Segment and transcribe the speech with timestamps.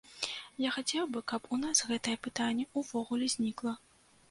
[0.67, 3.79] Я хацеў бы, каб у нас гэтае пытанне ўвогуле знікла.